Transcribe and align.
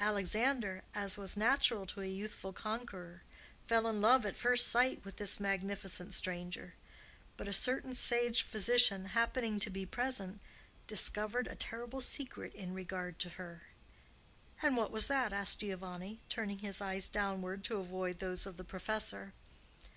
Alexander, 0.00 0.82
as 0.96 1.16
was 1.16 1.36
natural 1.36 1.86
to 1.86 2.00
a 2.00 2.06
youthful 2.08 2.52
conqueror, 2.52 3.22
fell 3.68 3.86
in 3.86 4.00
love 4.00 4.26
at 4.26 4.34
first 4.34 4.66
sight 4.66 5.04
with 5.04 5.14
this 5.14 5.38
magnificent 5.38 6.12
stranger; 6.12 6.74
but 7.36 7.46
a 7.46 7.52
certain 7.52 7.94
sage 7.94 8.42
physician, 8.42 9.04
happening 9.14 9.60
to 9.60 9.70
be 9.70 9.86
present, 9.86 10.40
discovered 10.88 11.46
a 11.46 11.54
terrible 11.54 12.00
secret 12.00 12.52
in 12.52 12.74
regard 12.74 13.20
to 13.20 13.28
her." 13.38 13.62
"And 14.60 14.76
what 14.76 14.90
was 14.90 15.06
that?" 15.06 15.32
asked 15.32 15.60
Giovanni, 15.60 16.18
turning 16.28 16.58
his 16.58 16.80
eyes 16.80 17.08
downward 17.08 17.62
to 17.62 17.76
avoid 17.76 18.18
those 18.18 18.46
of 18.46 18.56
the 18.56 18.64
professor. 18.64 19.34